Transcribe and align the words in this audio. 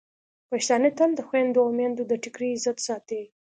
پښتانه 0.49 0.89
تل 0.97 1.09
د 1.15 1.21
خویندو 1.27 1.59
او 1.63 1.69
میندو 1.77 2.03
د 2.07 2.13
ټکري 2.23 2.49
عزت 2.55 2.77
ساتي. 2.87 3.21